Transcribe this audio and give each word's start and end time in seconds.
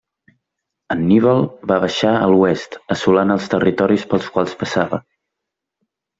Anníbal 0.95 1.41
va 1.71 1.77
marxar 1.83 2.13
a 2.21 2.23
l'oest, 2.31 2.79
assolant 2.97 3.35
els 3.37 3.51
territoris 3.53 4.09
pels 4.15 4.33
quals 4.39 4.59
passava. 4.65 5.03